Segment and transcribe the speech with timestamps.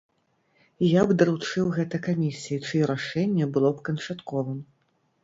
[0.85, 4.57] Я б даручыў гэта камісіі, чыё рашэнне было б канчатковым.